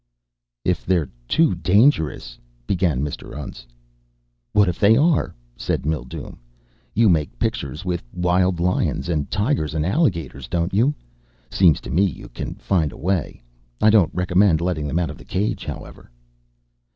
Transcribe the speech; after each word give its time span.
"If 0.65 0.83
they're 0.83 1.11
too 1.27 1.53
dangerous..." 1.53 2.35
began 2.65 3.03
Mr. 3.03 3.37
Untz. 3.37 3.67
"What 4.51 4.67
if 4.67 4.79
they 4.79 4.97
are?" 4.97 5.35
said 5.55 5.85
Mildume. 5.85 6.39
"You 6.95 7.07
make 7.07 7.37
pictures 7.37 7.85
with 7.85 8.01
wild 8.11 8.59
lions 8.59 9.09
and 9.09 9.29
tigers 9.29 9.75
and 9.75 9.85
alligators, 9.85 10.47
don't 10.47 10.73
you? 10.73 10.95
Seems 11.51 11.79
to 11.81 11.91
me 11.91 12.01
you 12.05 12.29
can 12.29 12.55
find 12.55 12.91
a 12.91 12.97
way. 12.97 13.43
I 13.79 13.91
don't 13.91 14.09
recommend 14.11 14.59
letting 14.59 14.87
them 14.87 14.97
out 14.97 15.11
of 15.11 15.19
the 15.19 15.23
cage 15.23 15.65
however." 15.65 16.09